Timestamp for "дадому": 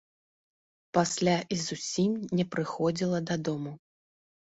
3.33-3.75